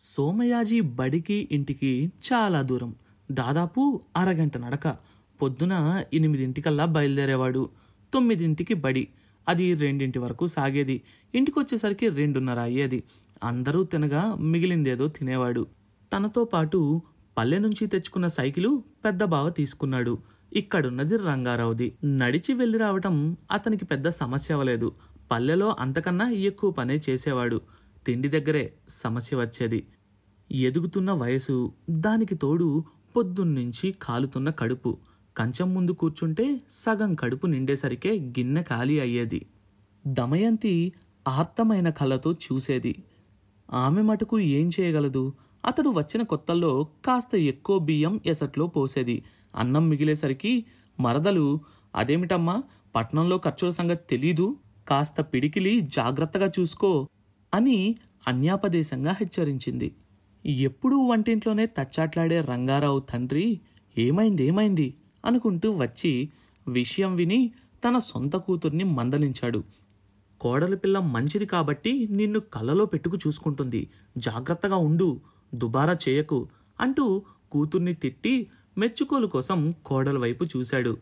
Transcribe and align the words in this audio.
సోమయాజీ 0.00 0.80
బడికి 0.80 1.48
ఇంటికి 1.52 2.12
చాలా 2.32 2.62
దూరం. 2.62 2.94
దాదాపు 3.32 4.00
అరగంట 4.16 4.56
నడక. 4.56 4.96
పొద్దున 5.42 6.04
ఎనిమిదింటికల్లా 6.14 6.84
బయలుదేరేవాడు. 6.84 7.70
తొమ్మిదింటికి 8.14 8.74
బడి. 8.74 9.08
అది 9.48 9.74
రెండింటి 9.74 10.18
వరకు 10.18 10.46
సాగేది. 10.46 11.02
ఇంటికొచ్చేసరికి 11.34 12.08
రెండున్నర 12.08 12.58
అయ్యేది. 12.58 13.02
అందరూ 13.44 13.84
తినగా 13.84 14.34
మిగిలిందేదో 14.34 15.08
తినేవాడు. 15.08 15.66
తనతో 16.16 16.44
పాటు 16.44 17.02
పల్లె 17.38 17.58
నుంచి 17.58 17.86
తెచ్చుకున్న 17.86 18.26
సైకిలు 18.26 18.82
పెద్ద 19.04 19.24
బావ 19.24 19.50
తీసుకున్నాడు. 19.50 20.18
ఇక్కడున్నది 20.52 21.16
రంగారావుది. 21.16 21.92
నడిచి 22.04 22.54
వెళ్ళి 22.54 22.78
రావటం 22.78 23.36
అతనికి 23.50 23.84
పెద్ద 23.84 24.08
సమస్య 24.08 24.54
అవ్వలేదు. 24.54 24.92
పల్లెలో 25.30 25.76
అంతకన్నా 25.78 26.30
ఎక్కువ 26.30 26.70
పనే 26.70 27.00
చేసేవాడు. 27.10 27.60
తిండి 28.06 28.28
దగ్గరే 28.28 28.72
సమస్య 28.88 29.36
వచ్చేది. 29.36 29.86
ఎదుగుతున్న 30.52 31.12
వయసు 31.12 31.72
దానికి 31.90 32.34
తోడు 32.34 32.84
పొద్దున్నుంచి 33.16 33.94
కాలుతున్న 34.02 34.50
కడుపు. 34.50 34.98
కంచం 35.36 35.74
ముందు 35.74 35.90
కూర్చుంటే 35.90 36.60
సగం 36.70 37.14
కడుపు 37.14 37.46
నిండేసరికే 37.46 38.18
గిన్నె 38.18 38.62
ఖాళీ 38.62 39.00
అయ్యేది. 39.00 39.46
దమయంతి 40.06 40.92
ఆర్తమైన 41.28 41.90
కళ్ళతో 41.90 42.32
చూసేది. 42.32 43.04
ఆమె 43.72 44.02
మటుకు 44.02 44.38
ఏం 44.38 44.70
చేయగలదు? 44.80 45.32
అతడు 45.64 45.88
వచ్చిన 45.88 46.22
కొత్తల్లో 46.22 46.88
కాస్త 47.04 47.34
ఎక్కువ 47.34 47.78
బియ్యం 47.78 48.20
ఎసట్లో 48.26 48.66
పోసేది. 48.66 49.24
అన్నం 49.56 49.88
మిగిలేసరికి 49.88 50.64
మరదలు 51.00 51.60
అదేమిటమ్మా? 51.94 52.62
పట్నంలో 52.96 53.38
ఖర్చుల 53.38 53.70
సంగతి 53.70 54.04
తెలీదు. 54.10 54.56
కాస్త 54.88 55.20
పిడికిలి 55.20 55.80
జాగ్రత్తగా 55.80 56.50
చూసుకో. 56.60 57.08
అని 57.54 57.96
అన్యాపదేశంగా 58.28 59.10
హెచ్చరించింది. 59.10 59.94
ఎప్పుడూ 60.46 60.98
వంటింట్లోనే 60.98 61.66
తచ్చాట్లాడే 61.66 62.40
రంగారావు 62.40 63.00
తండ్రి 63.00 63.60
ఏమైంది 63.98 64.44
ఏమైంది? 64.44 64.94
అనుకుంటూ 65.24 65.70
వచ్చి 65.70 66.28
విషయం 66.68 67.16
విని 67.16 67.52
తన 67.88 67.98
సొంత 67.98 68.36
కూతుర్ని 68.36 68.84
మందలించాడు. 68.84 69.64
కోడలి 70.40 70.76
పిల్ల 70.76 70.98
మంచిది 70.98 71.46
కాబట్టి 71.46 72.08
నిన్ను 72.10 72.40
కళ్ళలో 72.40 72.84
పెట్టుకు 72.84 73.16
చూసుకుంటుంది. 73.16 73.90
జాగ్రత్తగా 74.18 74.76
ఉండు 74.76 75.20
దుబారా 75.54 75.96
చేయకు 76.08 76.48
అంటూ 76.80 77.22
కూతుర్ని 77.52 77.94
తిట్టి 77.94 78.46
మెచ్చుకోలు 78.78 79.26
కోసం 79.26 79.74
కోడల 79.84 80.18
వైపు 80.18 80.44
చూశాడు. 80.44 80.96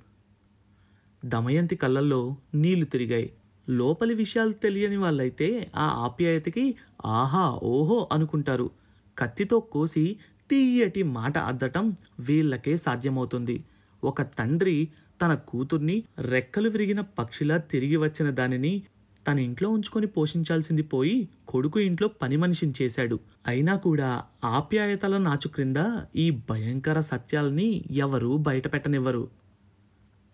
దమయంతి 1.25 1.77
కళ్ళల్లో 1.77 2.37
నీళ్ళు 2.55 2.85
తిరిగాయి. 2.85 3.33
లోపలి 3.69 4.15
విషయాలు 4.15 4.53
తెలియని 4.53 4.97
వాళ్ళైతే 4.97 5.71
ఆ 5.77 5.87
ఆప్యాయతకి 6.05 6.75
ఆహా 7.05 7.59
ఓహో 7.63 8.09
అనుకుంటారు. 8.13 8.71
కత్తితో 9.19 9.61
కోసి 9.61 10.17
తీయటి 10.51 11.03
మాట 11.03 11.39
అద్దటం 11.39 11.97
వీళ్ళకే 12.21 12.77
సాధ్యమవుతుంది. 12.77 13.65
ఒక 14.05 14.23
తండ్రి 14.23 14.89
తన 15.23 15.35
కూతుర్ని 15.35 16.05
రెక్కలు 16.19 16.69
విరిగిన 16.69 17.01
పక్షిలా 17.01 17.57
తిరిగి 17.57 17.97
వచ్చిన 17.97 18.31
దానిని 18.31 18.83
తన 19.29 19.39
ఇంట్లో 19.39 19.69
ఉంచుకొని 19.71 20.07
పోషించాల్సింది 20.07 20.83
పోయి 20.83 21.29
కొడుకు 21.49 21.79
ఇంట్లో 21.79 22.09
పని 22.09 22.37
మనిషిని 22.37 22.73
చేశాడు. 22.83 23.21
అయినా 23.47 23.77
కూడా 23.77 24.23
ఆప్యాయతల 24.45 25.19
నాచు 25.19 25.49
క్రింద 25.49 25.77
ఈ 26.17 26.31
భయంకర 26.31 27.01
సత్యాలని 27.01 27.85
ఎవరూ 27.91 28.37
బయటపెట్టనివ్వరు. 28.37 29.29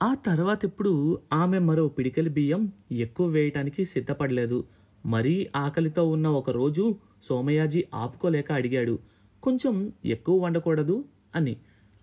ఆ 0.03 0.15
తర్వాత 0.15 0.65
ఇప్పుడు 0.65 1.19
ఆమె 1.33 1.59
మరో 1.59 1.89
పిడికెలి 1.89 2.31
బియ్యం 2.31 2.73
ఎక్కువ 2.93 3.27
వేయటానికి 3.27 3.85
సిద్ధపడలేదు. 3.85 4.65
మరీ 5.07 5.49
ఆకలితో 5.57 6.09
ఉన్న 6.09 6.29
ఒక 6.29 6.51
రోజు 6.51 6.97
సోమయాజీ 7.23 7.85
ఆపుకోలేక 7.95 8.53
అడిగాడు 8.53 8.99
కొంచెం 9.43 9.93
ఎక్కువ 10.05 10.45
వండకూడదు? 10.45 11.05
అని. 11.37 11.57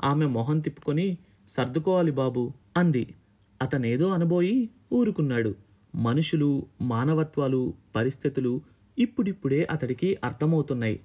ఆమె 0.04 0.26
మొహం 0.26 0.60
తిప్పుకొని 0.60 1.18
సర్దుకోవాలి 1.50 2.12
బాబు 2.12 2.54
అంది. 2.78 3.16
అతనేదో 3.62 4.08
అనబోయి 4.08 4.70
ఊరుకున్నాడు. 4.94 5.56
మనుషులు 5.96 6.66
మానవత్వాలు 6.82 7.74
పరిస్థితులు 7.96 8.62
ఇప్పుడిప్పుడే 9.00 9.68
అతడికి 9.72 10.18
అర్థమవుతున్నాయి. 10.24 11.00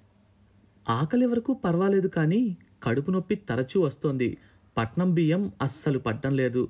ఆకలి 0.89 1.27
వరకు 1.27 1.55
పర్వాలేదు 1.55 2.09
కానీ 2.09 2.57
కడుపు 2.83 3.11
నొప్పి 3.11 3.35
తరచూ 3.35 3.81
వస్తోంది. 3.81 4.37
పట్నం 4.77 5.15
బియ్యం 5.15 5.53
అస్సలు 5.63 5.99
పడ్డం 5.99 6.37
లేదు. 6.37 6.69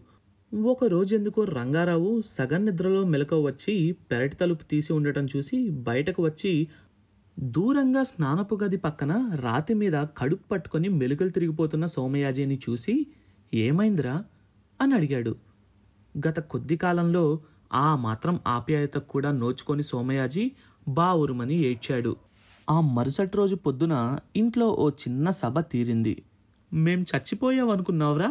ఒక 0.53 0.85
రోజెందుకో 0.85 1.45
రంగారావు 1.45 2.11
సగం 2.27 2.65
నిద్రలో 2.65 3.01
మెలక 3.05 3.35
వచ్చి 3.35 3.73
పెరటి 4.11 4.37
తలుపు 4.37 4.65
తీసి 4.65 4.91
ఉండటం 4.93 5.25
చూసి 5.25 5.57
బయటకు 5.71 6.21
వచ్చి 6.23 6.53
దూరంగా 7.37 8.03
స్నానపు 8.03 8.57
గది 8.63 8.77
పక్కన 8.77 9.13
రాతి 9.41 9.75
మీద 9.75 9.97
కడుపు 10.19 10.45
పట్టుకొని 10.51 10.89
మెలుకలు 10.89 11.29
తిరిగిపోతున్న 11.29 11.87
సోమయాజిని 11.87 12.59
చూసి 12.65 12.95
ఏమైందిరా 13.53 14.15
అని 14.81 14.95
అడిగాడు. 14.95 15.33
గత 16.15 16.39
కొద్ది 16.53 16.77
కాలంలో 16.77 17.25
ఆ 17.73 17.97
మాత్రం 17.97 18.39
ఆప్యాయత 18.47 18.97
కూడా 19.13 19.33
నోచుకొని 19.33 19.83
సోమయాజీ 19.83 20.45
బావురుమని 20.89 21.59
ఏడ్చాడు. 21.63 22.15
ఆ 22.69 22.79
మరుసటి 22.97 23.37
రోజు 23.37 23.59
పొద్దున 23.67 23.95
ఇంట్లో 24.37 24.69
ఓ 24.79 24.89
చిన్న 25.03 25.31
సభ 25.43 25.59
తీరింది. 25.73 26.15
మేం 26.73 27.03
చచ్చిపోయావనుకున్నావురా 27.11 28.31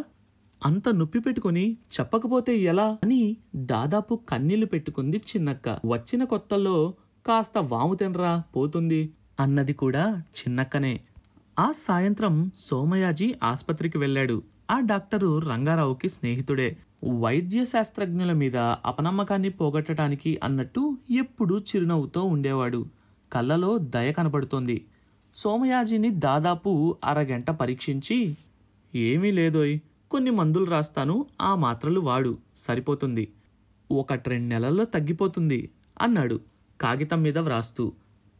అంత 0.65 0.89
నొప్పి 0.89 1.19
పెట్టుకొని 1.19 1.77
చెప్పకపోతే 1.99 2.57
ఎలా 2.57 2.97
అని 3.03 3.37
దాదాపు 3.55 4.19
కన్నీళ్ళు 4.29 4.65
పెట్టుకుంది 4.65 5.17
చిన్నక్క. 5.17 5.79
వచ్చిన 5.85 6.23
కొత్తల్లో 6.23 6.93
కాస్త 7.27 7.57
వాము 7.57 7.93
తినరా 7.93 8.43
పోతుంది 8.55 9.09
అన్నది 9.39 9.73
కూడా 9.73 10.23
చిన్నక్కనే. 10.39 10.99
ఆ 11.59 11.71
సాయంత్రం 11.71 12.51
సోమయాజీ 12.57 13.35
ఆస్పత్రికి 13.43 13.97
వెళ్ళాడు. 13.97 14.43
ఆ 14.71 14.79
డాక్టరు 14.79 15.39
రంగారావుకి 15.39 16.09
స్నేహితుడే. 16.09 16.77
వైద్య 17.19 17.65
శాస్త్రజ్ఞుల 17.65 18.31
మీద 18.31 18.57
అపనమ్మకాన్ని 18.57 19.49
పోగొట్టడానికి 19.49 20.39
అన్నట్టు 20.43 20.97
ఎప్పుడూ 21.11 21.59
చిరునవ్వుతో 21.59 22.21
ఉండేవాడు. 22.21 22.85
కళ్ళలో 23.33 23.77
దయ 23.77 24.11
కనబడుతోంది. 24.11 24.85
సోమయాజిని 25.33 26.09
దాదాపు 26.09 26.95
అరగంట 27.03 27.51
పరీక్షించి 27.51 28.37
ఏమీ 28.95 29.31
లేదోయ్ 29.31 29.79
కొన్ని 30.13 30.31
మందులు 30.31 30.65
రాస్తాను 30.65 31.25
ఆ 31.41 31.55
మాత్రలు 31.55 31.99
వాడు. 31.99 32.37
సరిపోతుంది. 32.57 33.33
ఒకటి 33.91 34.29
రెండు 34.29 34.47
నెలల్లో 34.47 34.85
తగ్గిపోతుంది 34.85 35.69
అన్నాడు 36.01 36.39
కాగితం 36.81 37.21
మీద 37.21 37.37
వ్రాస్తూ. 37.37 37.93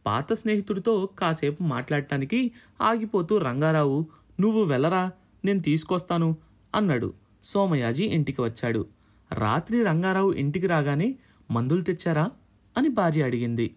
పాత 0.06 0.32
స్నేహితుడితో 0.32 1.06
కాసేపు 1.18 1.62
మాట్లాడటానికి 1.62 2.52
ఆగిపోతూ 2.80 3.38
రంగారావు 3.38 4.06
నువ్వు 4.40 4.62
వెళ్ళరా 4.62 5.10
నేను 5.44 5.60
తీసుకొస్తాను 5.60 6.36
అన్నాడు. 6.74 7.14
సోమయాజీ 7.44 8.04
ఇంటికి 8.04 8.40
వచ్చాడు. 8.40 8.86
రాత్రి 9.32 9.84
రంగారావు 9.84 10.32
ఇంటికి 10.32 10.66
రాగానే 10.66 11.14
మందులు 11.50 11.80
తెచ్చారా? 11.80 12.30
అని 12.78 12.88
భార్య 12.88 13.22
అడిగింది. 13.22 13.74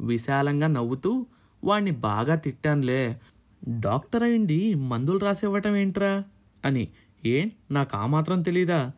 విశాలంగా 0.00 0.66
నవ్వుతూ 0.66 1.26
వాణ్ణి 1.64 1.90
బాగా 1.90 2.34
తిట్టానులే. 2.34 3.20
డాక్టర్ 3.68 4.22
అయింది 4.22 4.74
మందులు 4.74 5.18
రాసివ్వటం 5.18 5.76
ఏంట్రా? 5.76 6.24
అని 6.64 6.88
ఏం? 7.24 7.50
నాకు 7.70 7.96
ఆ 7.96 8.06
మాత్రం 8.06 8.42
తెలీదా? 8.42 8.92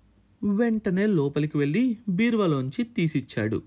వెంటనే 0.44 1.06
లోపలికి 1.06 1.58
వెళ్ళి 1.58 1.98
బీరువాలోంచి 2.08 2.84
తీసిచ్చాడు. 2.84 3.62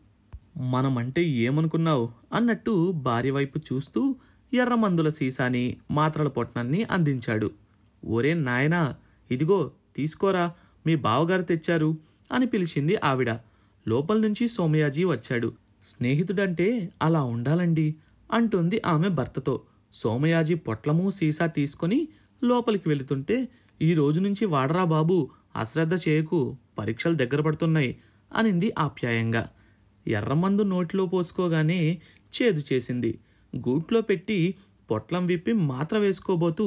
మనమంటే 0.57 1.23
ఏమనుకున్నావు? 1.23 2.09
అన్నట్టు 2.34 2.91
భార్య 2.91 3.31
వైపు 3.31 3.59
చూస్తూ 3.73 4.16
ఎర్రమందుల 4.53 5.09
సీసాని 5.09 5.78
మాత్రల 5.91 6.28
పొట్నాన్ని 6.28 6.84
అందించాడు. 6.84 7.51
ఒరే 8.06 8.34
నాయనా 8.34 8.95
ఇదిగో 9.31 9.72
తీసుకోరా 9.95 10.51
మీ 10.88 10.95
బావగారు 10.95 11.41
తెచ్చారు 11.41 11.97
అని 12.31 12.45
పిలిచింది 12.45 12.95
ఆవిడ. 13.03 13.29
లోపల 13.88 14.18
నుంచి 14.18 14.47
సోమయాజీ 14.47 15.03
వచ్చాడు. 15.03 15.54
స్నేహితుడంటే 15.83 16.89
అలా 17.01 17.24
ఉండాలండి 17.24 17.95
అంటుంది 18.33 18.81
ఆమె 18.86 19.07
భర్తతో. 19.07 19.62
సోమయాజీ 19.94 20.56
పొట్లము 20.56 21.09
సీసా 21.09 21.45
తీసుకొని 21.45 22.07
లోపలికి 22.44 22.89
వెళుతుంటే 22.89 23.48
ఈ 23.81 23.94
రోజు 23.94 24.19
నుంచి 24.19 24.45
వాడరా 24.45 24.83
బాబు 24.83 25.29
అశ్రద్ధ 25.56 25.94
చేయకు 26.07 26.38
పరీక్షలు 26.77 27.15
దగ్గర 27.15 27.41
పడుతున్నాయి 27.41 27.97
అనింది 28.35 28.74
ఆప్యాయంగా. 28.79 29.50
ఎర్రమందు 30.07 30.63
నోటిలో 30.63 31.06
పోసుకోగానే 31.06 32.01
చేదు 32.33 32.62
చేసింది. 32.74 33.19
గూట్లో 33.53 34.01
పెట్టి 34.01 34.56
పొట్లం 34.91 35.25
విప్పి 35.25 35.53
మాత్ర 35.53 35.97
వేసుకోబోతూ 35.97 36.65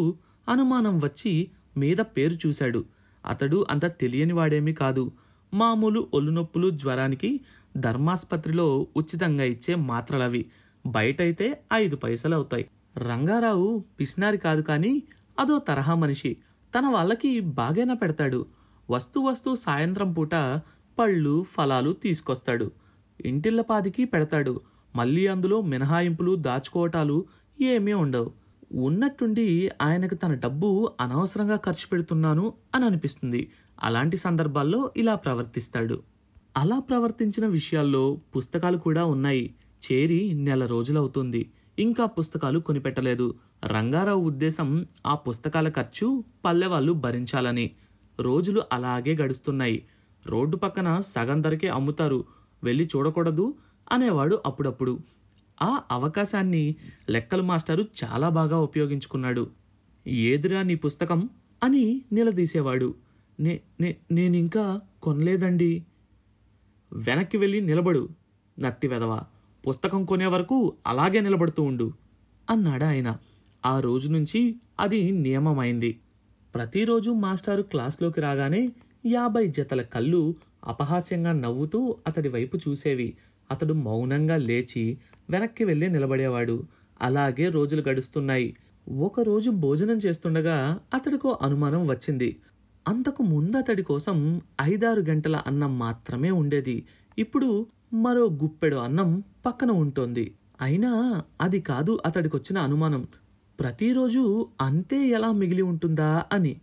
అనుమానం 0.49 0.99
వచ్చి 0.99 1.33
మీద 1.77 1.97
పేరు 1.97 2.39
చూశాడు. 2.47 2.85
అతడు 3.27 3.67
అంత 3.71 3.87
తెలియని 3.87 4.33
వాడేమీ 4.33 4.73
కాదు. 4.73 5.13
మామూలు 5.55 6.09
ఒళ్ళునొప్పులు 6.15 6.71
జ్వరానికి 6.71 7.41
ధర్మాస్పత్రిలో 7.77 8.87
ఉచితంగా 8.97 9.45
ఇచ్చే 9.45 9.75
మాత్రలవి. 9.75 10.43
బయటైతే 10.87 11.47
ఐదు 11.73 11.97
పైసలు 11.97 12.35
అవుతాయి 12.35 12.65
రంగారావు 12.97 13.85
పిసినారి 14.01 14.39
కాదు 14.39 14.63
కానీ 14.63 15.03
అదో 15.41 15.59
తరహా 15.59 15.95
మనిషి. 15.95 16.37
తన 16.75 16.87
వాళ్ళకి 16.87 17.41
బాగైనా 17.41 17.95
పెడతాడు. 17.95 18.47
వస్తూ 18.91 19.21
వస్తూ 19.21 19.55
సాయంత్రం 19.55 20.13
పూట 20.13 20.35
పళ్ళు 20.99 21.45
ఫలాలు 21.57 21.93
తీసుకొస్తాడు. 21.93 22.71
ఇంటిల్లపాదికి 23.25 24.05
పెడతాడు. 24.05 24.61
మళ్ళీ 24.97 25.27
అందులో 25.27 25.61
మినహాయింపులు 25.61 26.35
దాచుకోవటాలు 26.35 27.25
ఏమీ 27.61 27.93
ఉండవు. 27.93 28.33
ఉన్నట్టుండి 28.73 29.71
ఆయనకు 29.83 30.15
తన 30.15 30.35
డబ్బు 30.35 30.91
అనవసరంగా 31.01 31.57
ఖర్చు 31.57 31.87
పెడుతున్నాను 31.93 32.53
అని 32.75 32.85
అనిపిస్తుంది. 32.85 33.51
అలాంటి 33.83 34.17
సందర్భాల్లో 34.17 34.91
ఇలా 34.97 35.15
ప్రవర్తిస్తాడు. 35.15 36.03
అలా 36.57 36.79
ప్రవర్తించిన 36.79 37.47
విషయాల్లో 37.47 38.21
పుస్తకాలు 38.37 38.77
కూడా 38.77 39.05
ఉన్నాయి. 39.05 39.55
చేరి 39.83 40.33
నెల 40.35 40.67
రోజులవుతుంది. 40.67 41.51
ఇంకా 41.81 42.07
పుస్తకాలు 42.07 42.59
కొనిపెట్టలేదు. 42.59 43.35
రంగారావు 43.65 44.25
ఉద్దేశం 44.25 44.87
ఆ 45.07 45.15
పుస్తకాల 45.15 45.69
ఖర్చు 45.69 46.25
పల్లెవాళ్ళు 46.45 46.93
భరించాలని. 46.93 47.71
రోజులు 48.21 48.63
అలాగే 48.73 49.17
గడుస్తున్నాయి. 49.17 49.85
రోడ్డు 50.27 50.57
పక్కన 50.57 51.01
సగం 51.01 51.41
ధరకే 51.41 51.69
అమ్ముతారు. 51.69 52.25
వెళ్ళి 52.65 52.89
చూడకూడదు 52.97 53.55
అనేవాడు 53.93 54.43
అప్పుడప్పుడు. 54.47 54.99
ఆ 55.63 55.83
అవకాశాన్ని 55.91 56.77
లెక్కల 57.11 57.41
మాస్టారు 57.41 57.85
చాలా 58.05 58.29
బాగా 58.29 58.59
ఉపయోగించుకున్నాడు. 58.59 59.51
ఏదిరా 60.07 60.63
నీ 60.63 60.75
పుస్తకం? 60.75 61.29
అని 61.63 62.03
నిలదీసేవాడు. 62.13 62.95
నే 63.41 63.61
నే 63.81 63.97
నేనింకా 64.11 64.81
కొనలేదండి. 65.03 65.85
వెనక్కి 66.93 67.37
వెళ్ళి 67.37 67.61
నిలబడు 67.61 68.09
నత్తి 68.59 68.89
వెదవా. 68.89 69.23
పుస్తకం 69.69 70.05
కొనే 70.05 70.27
వరకు 70.27 70.73
అలాగే 70.87 71.21
నిలబడుతూ 71.21 71.63
ఉండు 71.63 71.93
అన్నాడు 72.51 72.85
ఆయన. 72.85 73.17
ఆ 73.67 73.81
రోజు 73.81 74.09
నుంచి 74.09 74.55
అది 74.81 75.11
నియమమైంది. 75.11 76.01
ప్రతిరోజు 76.55 77.11
మాస్టారు 77.11 77.63
క్లాస్లోకి 77.63 78.21
రాగానే 78.21 78.73
యాభై 79.07 79.47
జతల 79.47 79.83
కళ్ళు 79.83 80.35
అపహాస్యంగా 80.67 81.33
నవ్వుతూ 81.33 81.97
అతడి 82.07 82.29
వైపు 82.29 82.57
చూసేవి. 82.57 83.17
అతడు 83.51 83.75
మౌనంగా 83.75 84.37
లేచి 84.37 84.99
వెనక్కి 85.31 85.65
వెళ్ళి 85.65 85.89
నిలబడేవాడు. 85.89 86.65
అలాగే 87.03 87.49
రోజులు 87.49 87.89
గడుస్తున్నాయి. 87.89 88.57
ఒకరోజు 88.99 89.51
భోజనం 89.51 89.97
చేస్తుండగా 89.97 90.81
అతడికో 90.95 91.39
అనుమానం 91.43 91.89
వచ్చింది. 91.89 92.37
అంతకు 92.89 93.23
ముందు 93.23 93.57
అతడి 93.57 93.83
కోసం 93.83 94.41
ఐదారు 94.63 95.01
గంటల 95.01 95.43
అన్నం 95.47 95.79
మాత్రమే 95.79 96.31
ఉండేది. 96.31 96.87
ఇప్పుడు 97.19 97.67
మరో 97.93 98.27
గుప్పెడు 98.27 98.77
అన్నం 98.77 99.23
పక్కన 99.47 99.71
ఉంటోంది. 99.71 100.35
అయినా 100.61 101.23
అది 101.41 101.61
కాదు 101.61 101.99
అతడికొచ్చిన 102.07 102.59
అనుమానం. 102.59 103.07
ప్రతిరోజు 103.61 104.49
అంతే 104.61 105.09
ఎలా 105.09 105.33
మిగిలి 105.33 105.63
ఉంటుందా 105.63 106.25
అని. 106.33 106.61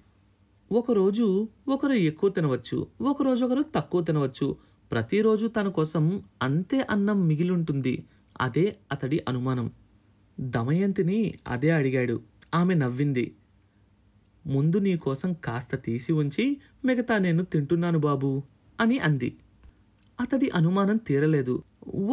ఒకరోజు 0.71 1.49
ఒకరు 1.67 1.93
ఎక్కువ 1.93 2.29
తినవచ్చు 2.29 2.87
ఒకరోజు 3.01 3.45
ఒకరు 3.45 3.63
తక్కువ 3.75 4.01
తినవచ్చు. 4.01 4.55
ప్రతిరోజు 4.91 5.47
తన 5.47 5.67
కోసం 5.67 6.23
అంతే 6.41 6.87
అన్నం 6.89 7.27
మిగిలి 7.27 7.51
ఉంటుంది 7.51 8.05
అదే 8.41 8.75
అతడి 8.91 9.23
అనుమానం. 9.27 9.71
దమయంతిని 10.39 11.33
అదే 11.47 11.69
అడిగాడు. 11.69 12.21
ఆమె 12.55 12.73
నవ్వింది. 12.73 13.35
ముందు 14.47 14.77
నీ 14.77 14.97
కోసం 14.97 15.33
కాస్త 15.33 15.75
తీసి 15.75 16.13
ఉంచి 16.13 16.57
మిగతా 16.85 17.17
నేను 17.17 17.43
తింటున్నాను 17.43 17.99
బాబు 17.99 18.43
అని 18.81 18.99
అంది. 18.99 19.37
అతడి 20.19 20.49
అనుమానం 20.49 20.97
తీరలేదు. 20.97 21.63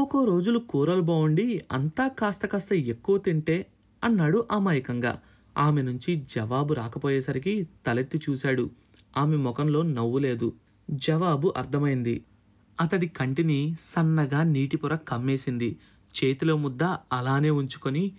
ఒక్కో 0.00 0.24
రోజులు 0.24 0.58
కూరలు 0.58 1.00
బాగుండి 1.00 1.64
అంతా 1.72 2.08
కాస్త 2.08 2.46
కాస్త 2.46 2.72
ఎక్కువ 2.72 3.18
తింటే 3.18 3.66
అన్నాడు 4.04 4.46
అమాయకంగా. 4.50 5.20
ఆమె 5.58 5.82
నుంచి 5.82 6.24
జవాబు 6.30 6.74
రాకపోయేసరికి 6.74 7.68
తలెత్తి 7.86 8.20
చూశాడు. 8.30 8.70
ఆమె 9.16 9.36
ముఖంలో 9.36 9.82
నవ్వు 9.82 10.18
లేదు. 10.18 10.52
జవాబు 10.90 11.54
అర్థమైంది. 11.56 12.24
అతడి 12.80 13.06
కంటిని 13.08 13.76
సన్నగా 13.80 14.42
నీటిపొర 14.42 14.94
కమ్మేసింది. 14.94 15.76
చేతిలో 16.14 16.56
ముద్ద 16.56 16.82
అలానే 16.84 17.50
ఉంచుకొని 17.50 18.12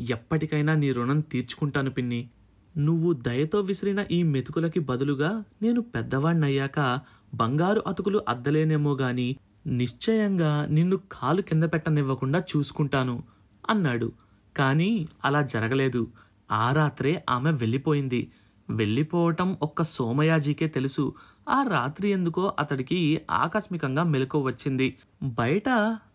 ఎప్పటికైనా 0.00 0.74
నీ 0.74 0.92
రుణం 0.92 1.20
తీర్చుకుంటాను 1.20 1.90
పిన్ని. 1.90 2.28
నువ్వు 2.76 3.12
దయతో 3.12 3.60
విసిరిన 3.60 4.04
ఈ 4.10 4.22
మెతుకులకి 4.22 4.80
బదులుగా 4.80 5.44
నేను 5.62 5.80
పెద్దవాణ్ణయ్యాక 5.80 6.98
బంగారు 7.34 7.82
అతుకులు 7.86 8.22
అద్దలేనేమో 8.28 8.92
గాని 8.92 9.36
నిశ్చయంగా 9.66 10.66
నిన్ను 10.66 10.98
కాలు 11.12 11.42
కింద 11.42 11.64
పెట్టనివ్వకుండా 11.64 12.42
చూసుకుంటాను 12.56 13.22
అన్నాడు. 13.70 14.12
కానీ 14.56 15.08
అలా 15.24 15.42
జరగలేదు. 15.42 16.08
ఆ 16.52 16.72
రాత్రే 16.72 17.24
ఆమె 17.30 17.50
వెళ్ళిపోయింది. 17.50 18.32
వెళ్ళిపోవటం 18.70 19.56
ఒక్క 19.62 19.82
సోమయాజీకే 19.82 20.68
తెలుసు. 20.68 21.14
ఆ 21.48 21.62
రాత్రి 21.62 22.10
ఎందుకో 22.10 22.52
అతడికి 22.58 23.20
ఆకస్మికంగా 23.30 24.02
మెలకు 24.02 24.38
వచ్చింది. 24.42 24.96
బయట 25.22 25.68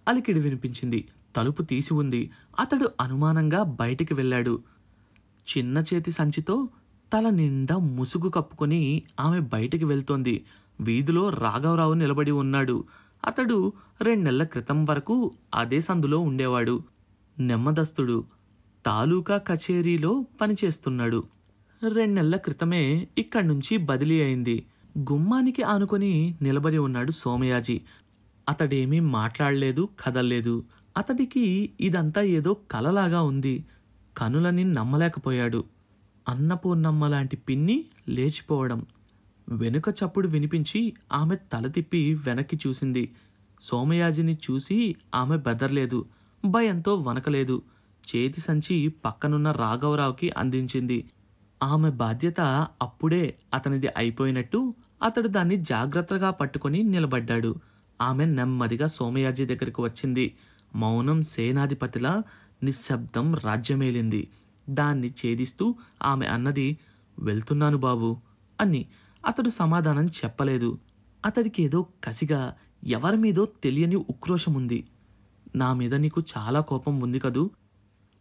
అలికిడి 0.08 0.40
వినిపించింది. 0.40 1.08
తలుపు 1.36 1.62
తీసి 1.62 1.94
ఉంది. 1.94 2.32
అతడు 2.60 2.92
అనుమానంగా 3.02 3.64
బయటికి 3.64 4.14
వెళ్ళాడు. 4.14 4.64
చిన్న 5.58 5.84
చేతి 5.94 6.12
సంచితో 6.12 6.70
తల 7.14 7.30
నిండా 7.30 7.78
ముసుగు 7.78 8.30
కప్పుకొని 8.30 9.04
ఆమె 9.20 9.40
బయటికి 9.40 9.86
వెళ్తోంది. 9.86 10.46
వీధిలో 10.84 11.30
రాఘవరావు 11.30 11.94
నిలబడి 11.94 12.32
ఉన్నాడు. 12.32 12.84
అతడు 13.26 13.74
రెండెళ్ళ 14.02 14.44
క్రితం 14.44 14.86
వరకు 14.86 15.32
అదే 15.56 15.82
సందులో 15.82 16.20
ఉండేవాడు. 16.20 16.84
నెమ్మదస్తుడు. 17.40 18.24
తాలూకా 18.86 19.38
కచేరీలో 19.38 20.26
పనిచేస్తున్నాడు. 20.42 21.24
రెండెళ్ళ 21.94 22.36
క్రితమే 22.36 23.08
ఇక్కడి 23.18 23.48
నుంచి 23.48 23.78
బదిలీ 23.78 24.22
అయింది. 24.22 24.66
గుమ్మానికి 24.98 25.64
ఆనుకొని 25.64 26.36
నిలబడి 26.42 26.78
ఉన్నాడు 26.78 27.12
సోమయాజీ. 27.12 27.82
అతడేమీ 28.50 29.00
మాట్లాడలేదు 29.00 29.90
కదల్లేదు. 30.06 30.64
అతడికి 30.98 31.70
ఇదంతా 31.80 32.22
ఏదో 32.22 32.58
కలలాగా 32.72 33.22
ఉంది. 33.22 33.66
కనులని 34.18 34.64
నమ్మలేకపోయాడు. 34.64 35.64
అన్నపూర్ణమ్మ 36.30 37.08
లాంటి 37.08 37.36
పిన్ని 37.36 37.86
లేచిపోవడం. 38.10 38.86
వెనుక 39.50 39.84
చప్పుడు 39.90 40.28
వినిపించి 40.28 40.94
ఆమె 41.14 41.36
తల 41.36 41.68
తిప్పి 41.68 42.14
వెనక్కి 42.14 42.60
చూసింది. 42.68 43.12
సోమయాజిని 43.62 44.34
చూసి 44.34 44.96
ఆమె 45.16 45.38
బెదర్లేదు. 45.38 46.06
భయంతో 46.46 46.96
వనకలేదు 46.96 47.62
చేతి 48.04 48.42
సంచి 48.42 48.88
పక్కనున్న 48.88 49.52
రాఘవరావుకి 49.52 50.30
అందించింది. 50.30 51.10
ఆమె 51.64 51.90
బాధ్యత 51.90 52.42
అప్పుడే 52.82 53.36
అతనిది 53.54 53.88
అయిపోయినట్టు 53.98 54.74
అతడు 55.04 55.28
దాన్ని 55.28 55.58
జాగ్రత్తగా 55.58 56.30
పట్టుకొని 56.30 56.84
నిలబడ్డాడు. 56.84 57.56
ఆమె 58.02 58.26
నెమ్మదిగా 58.26 58.88
సోమయాజీ 58.88 59.46
దగ్గరికి 59.46 59.82
వచ్చింది. 59.82 60.36
మౌనం 60.76 61.22
సేనాధిపతిలా 61.22 62.24
నిశ్శబ్దం 62.64 63.36
రాజ్యమేలింది. 63.36 64.28
దాన్ని 64.70 65.08
ఛేదిస్తూ 65.08 65.76
ఆమె 66.04 66.26
అన్నది 66.26 66.78
వెళ్తున్నాను 67.20 67.78
బాబు 67.78 68.18
అని 68.62 68.86
అతడు 69.26 69.50
సమాధానం 69.50 70.06
చెప్పలేదు. 70.06 70.80
అతడికి 71.26 71.64
ఏదో 71.64 71.88
కసిగా 72.04 72.56
ఎవరి 72.84 73.18
మీదో 73.18 73.46
తెలియని 73.46 73.96
ఉక్రోషం 73.96 74.54
ఉంది 74.54 74.88
నా 75.56 75.74
మీద 75.74 75.96
నీకు 75.96 76.24
చాలా 76.38 76.60
కోపం 76.60 77.00
ఉంది 77.00 77.20
కదూ? 77.20 77.50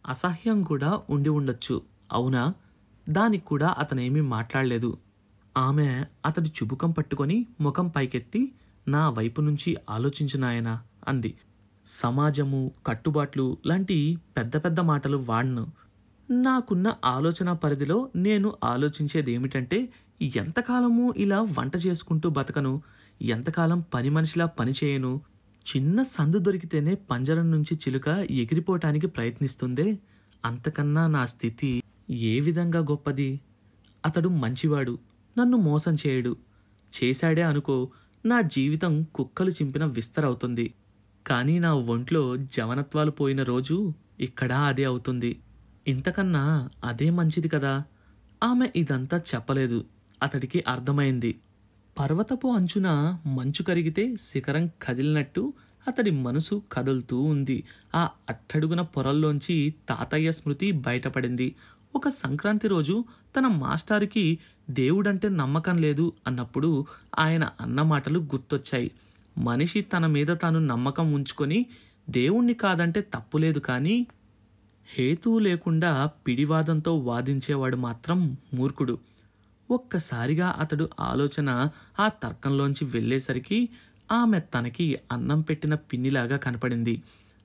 అసహ్యం 0.07 0.61
కూడా 0.61 1.01
ఉండి 1.09 1.29
ఉండొచ్చు. 1.29 1.81
అవునా? 2.11 2.53
దానికి 3.09 3.45
కూడా 3.45 3.75
అతనేమీ 3.77 4.21
మాట్లాడలేదు. 4.21 4.97
ఆమె 5.57 6.05
అతడి 6.25 6.49
చుబుకం 6.49 6.91
పట్టుకొని 6.91 7.47
ముఖం 7.61 7.87
పైకెత్తి 7.87 8.51
నా 8.87 9.09
వైపు 9.09 9.41
నుంచి 9.41 9.77
ఆలోచించినాయన 9.89 10.81
అంది. 11.07 11.33
సమాజము 11.85 12.71
కట్టుబాట్లు 12.87 13.57
లాంటి 13.65 14.17
పెద్ద 14.37 14.57
పెద్ద 14.57 14.79
మాటలు 14.79 15.17
వాడను. 15.17 15.67
నాకున్న 16.31 16.93
ఆలోచన 17.05 17.53
పరిధిలో 17.53 18.09
నేను 18.15 18.53
ఆలోచించేది 18.63 19.31
ఏమిటంటే 19.31 19.89
ఎంతకాలము 20.21 21.13
ఇలా 21.17 21.41
వంట 21.41 21.77
చేసుకుంటూ 21.77 22.29
బతకను? 22.29 22.81
ఎంతకాలం 23.21 23.83
పని 23.93 24.09
మనిషిలా 24.09 24.45
పని 24.45 24.73
చేయను? 24.83 25.21
చిన్న 25.75 26.03
సందు 26.03 26.37
దొరికితేనే 26.37 26.95
పంజరం 26.95 27.51
నుంచి 27.51 27.75
చిలుక 27.75 28.07
ఎగిరిపోవటానికి 28.09 29.07
ప్రయత్నిస్తుందే? 29.07 29.99
అంతకన్నా 30.45 31.07
నా 31.07 31.25
స్థితి 31.25 31.83
ఏ 32.09 32.39
విధంగా 32.39 32.79
గొప్పది? 32.79 33.41
అతడు 34.05 34.29
మంచివాడు 34.29 34.99
నన్ను 35.37 35.57
మోసం 35.57 35.95
చేయడు. 36.07 36.37
చేశాడే 37.03 37.41
అనుకో 37.41 37.89
నా 38.25 38.41
జీవితం 38.41 39.05
కుక్కలు 39.15 39.49
చింపిన 39.49 39.85
విస్తరవుతుంది. 39.85 40.73
కానీ 41.27 41.59
నా 41.59 41.73
ఒంట్లో 41.73 42.37
జవనత్వాలు 42.37 43.11
పోయిన 43.11 43.43
రోజు 43.43 43.93
ఇక్కడ 44.19 44.51
అదే 44.51 44.83
అవుతుంది. 44.83 45.39
ఇంతకన్నా 45.87 46.69
అదే 46.83 47.09
మంచిది 47.09 47.47
కదా? 47.47 47.83
ఆమె 48.43 48.69
ఇదంతా 48.75 49.21
చెప్పలేదు. 49.35 49.85
అతడికి 50.23 50.63
అర్థమైంది. 50.67 51.39
పర్వతపు 51.99 52.47
అంచున 52.47 53.17
మంచు 53.25 53.63
కరిగితే 53.63 54.15
శిఖరం 54.21 54.67
కదిలినట్టు 54.67 55.53
అతడి 55.87 56.11
మనసు 56.11 56.61
కదులుతూ 56.71 57.21
ఉంది. 57.21 57.63
ఆ 57.95 58.09
అట్టడుగున 58.29 58.81
పొరల్లోంచి 58.81 59.75
తాతయ్య 59.89 60.31
స్మృతి 60.31 60.71
బయటపడింది. 60.71 61.55
ఒక 61.95 62.09
సంక్రాంతి 62.09 62.67
రోజు 62.67 63.05
తన 63.37 63.47
మాస్టారుకి 63.47 64.37
దేవుడంటే 64.69 65.29
నమ్మకం 65.29 65.77
లేదు 65.77 66.13
అన్నప్పుడు 66.27 66.85
ఆయన 67.19 67.49
అన్న 67.61 67.81
మాటలు 67.81 68.19
గుర్తొచ్చాయి. 68.19 68.91
మనిషి 69.37 69.81
తన 69.81 70.05
మీద 70.05 70.27
తాను 70.27 70.59
నమ్మకం 70.59 71.13
ఉంచుకొని 71.13 71.65
దేవుణ్ణి 72.09 72.53
కాదంటే 72.53 73.01
తప్పులేదు 73.01 73.59
కానీ 73.59 74.07
హేతువు 74.95 75.39
లేకుండా 75.39 76.09
పిడివాదంతో 76.27 76.97
వాదించేవాడు 76.97 77.75
మాత్రం 77.75 78.37
మూర్ఖుడు. 78.53 78.97
ఒక్కసారిగా 79.73 80.55
అతడు 80.59 80.89
ఆలోచన 80.99 81.69
ఆ 81.99 82.07
తర్కంలోంచి 82.07 82.85
వెళ్ళేసరికి 82.85 83.69
ఆమె 84.11 84.39
తనకి 84.39 84.99
అన్నం 85.11 85.41
పెట్టిన 85.41 85.75
పిన్నిలాగా 85.75 86.37
కనపడింది. 86.37 87.01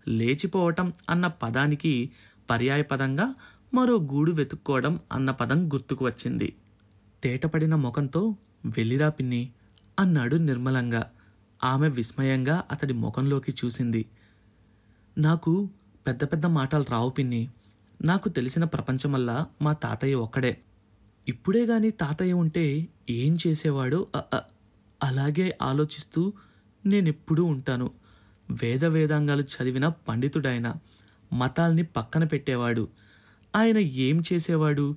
లేచిపోవటం 0.08 0.92
అన్న 1.10 1.26
పదానికి 1.26 2.10
పర్యాయపదంగా 2.50 3.34
మరో 3.74 3.96
గూడు 3.96 4.32
వెతుక్కోవడం 4.32 5.00
అన్న 5.12 5.30
పదం 5.30 5.68
గుర్తుకు 5.68 6.04
వచ్చింది. 6.04 6.56
తేటపడిన 7.22 7.74
ముఖంతో 7.74 8.36
వెళ్ళిరా 8.66 9.08
పిన్ని 9.08 9.50
అన్నాడు 9.98 10.36
నిర్మలంగా. 10.36 11.10
ఆమె 11.64 11.88
విస్మయంగా 11.88 12.64
అతడి 12.70 12.92
ముఖంలోకి 12.92 13.54
చూసింది. 13.64 14.06
నాకు 15.18 15.68
పెద్ద 16.06 16.24
పెద్ద 16.24 16.46
మాటలు 16.46 16.84
రావు 16.90 17.10
పిన్ని. 17.10 17.48
నాకు 18.04 18.28
తెలిసిన 18.28 18.64
ప్రపంచమల్లా 18.64 19.46
మా 19.62 19.72
తాతయ్య 19.72 20.14
ఒక్కడే. 20.14 20.58
ఇప్పుడే 21.28 21.66
గాని 21.66 21.90
తాతయ్య 21.90 22.32
ఉంటే 22.32 22.88
ఏం 23.10 23.38
చేసేవాడో 23.46 24.06
అలాగే 25.02 25.58
ఆలోచిస్తూ 25.62 26.32
నేనెప్పుడూ 26.86 27.44
ఉంటాను. 27.44 27.90
వేద 28.62 28.84
వేదాంగాలు 28.84 29.42
చదివిన 29.42 29.88
పండితుడాయన 29.88 30.74
మతాల్ని 31.32 31.82
పక్కన 31.82 32.24
పెట్టేవాడు. 32.24 32.88
ఆయన 33.56 33.78
ఏం 33.78 34.22
చేసేవాడు? 34.32 34.96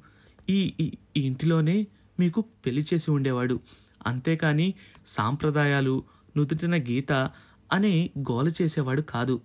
ఈ 0.49 0.73
ఈ- 0.79 0.97
ఈ 1.17 1.21
ఇంటిలోనే 1.21 1.87
మీకు 2.19 2.41
పెళ్ళి 2.65 2.85
చేసి 2.93 3.11
ఉండేవాడు. 3.11 3.59
అంతేకాని 4.07 4.73
సాంప్రదాయాలు 5.07 6.03
నుదుటిన 6.37 6.75
గీత 6.75 7.29
అనే 7.73 8.09
గోల 8.19 8.51
చేసేవాడు 8.61 9.01
కాదు. 9.01 9.41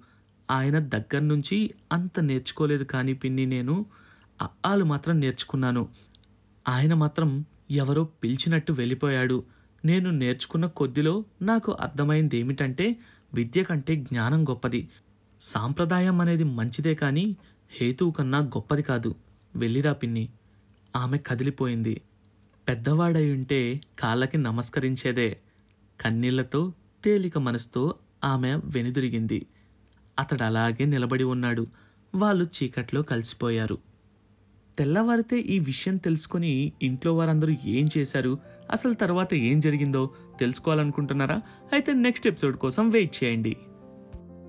ఆయన 0.50 0.78
దగ్గర 0.78 1.18
నుంచి 1.18 1.74
అంత 1.92 2.20
నేర్చుకోలేదు 2.20 2.84
కానీ 2.84 3.12
పిన్ని 3.12 3.46
నేను 3.46 3.86
అఆలు 4.42 4.84
మాత్రం 4.84 5.20
నేర్చుకున్నాను. 5.20 5.88
ఆయన 6.68 6.94
మాత్రం 6.94 7.44
ఎవరో 7.70 8.04
పిలిచినట్టు 8.04 8.72
వెళ్ళిపోయాడు. 8.72 9.44
నేను 9.84 10.10
నేర్చుకున్న 10.10 10.66
కొద్దిలో 10.66 11.24
నాకు 11.42 11.72
అర్థమైంది 11.72 12.36
ఏమిటంటే 12.36 12.96
విద్య 13.34 13.62
కంటే 13.62 13.96
జ్ఞానం 13.96 14.44
గొప్పది. 14.44 14.88
సాంప్రదాయం 15.40 16.20
అనేది 16.20 16.44
మంచిదే 16.44 16.94
కానీ 16.94 17.36
హేతువు 17.80 18.10
కన్నా 18.10 18.38
గొప్పది 18.38 18.82
కాదు. 18.82 19.14
వెళ్ళిరా 19.56 19.92
పిన్ని. 19.92 20.28
ఆమె 20.96 21.18
కదిలిపోయింది. 21.18 22.00
పెద్దవాడై 22.68 23.32
ఉంటే 23.32 23.80
కాళ్ళకి 23.98 24.38
నమస్కరించేదే. 24.38 25.40
కన్నీళ్ళతో 26.00 26.72
తేలిక 27.04 27.38
మనసుతో 27.38 27.94
ఆమె 28.24 28.54
వెనుదిరిగింది. 28.54 29.46
అతడు 30.18 30.42
అలాగే 30.42 30.84
నిలబడి 30.84 31.24
ఉన్నాడు. 31.24 31.66
వాళ్ళు 32.14 32.44
చీకట్లో 32.44 33.02
కలిసిపోయారు. 33.02 33.78
తెల్లవారితే 34.78 35.38
ఈ 35.38 35.58
విషయం 35.58 35.96
తెలుసుకొని 35.96 36.72
ఇంట్లో 36.82 37.16
వారందరూ 37.16 37.54
ఏం 37.64 37.88
చేశారు? 37.98 38.38
అసలు 38.70 38.92
తర్వాత 38.92 39.34
ఏం 39.34 39.60
జరిగిందో 39.60 40.10
తెలుసుకోవాలనుకుంటున్నారా? 40.40 41.42
అయితే 41.72 41.92
నెక్స్ట్ 41.92 42.26
ఎపిసోడ్ 42.26 42.56
కోసం 42.56 42.90
వెయిట్ 42.90 43.24
చేయండి. 43.24 43.56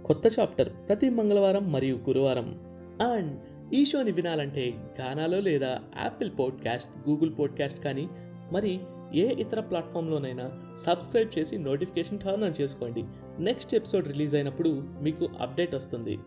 కొత్త 0.06 0.40
చాప్టర్ 0.40 0.70
ప్రతి 0.70 1.10
మంగళవారం 1.10 1.72
మరియు 1.72 1.96
గురువారం. 1.96 2.60
అండ్ 3.14 3.40
ఈ 3.74 3.86
షోని 3.86 4.12
వినాలంటే 4.12 4.74
గానాలో 5.02 5.40
లేదా 5.40 5.80
యాపిల్ 6.04 6.32
పాడ్కాస్ట్ 6.40 7.10
గూగుల్ 7.10 7.32
పాడ్కాస్ట్ 7.40 7.84
కానీ 7.84 8.10
మరి 8.52 8.80
ఏ 9.16 9.34
ఇతర 9.42 9.60
ప్లాట్ఫామ్లోనైనా 9.60 10.52
సబ్స్క్రైబ్ 10.78 11.40
చేసి 11.40 11.58
నోటిఫికేషన్ 11.58 12.20
టర్న్ 12.20 12.44
ఆన్ 12.44 12.62
చేసుకోండి. 12.62 13.04
నెక్స్ట్ 13.40 13.76
ఎపిసోడ్ 13.76 14.08
రిలీజ్ 14.08 14.36
అయినప్పుడు 14.36 14.84
మీకు 15.02 15.30
అప్డేట్ 15.42 15.76
వస్తుంది. 15.76 16.20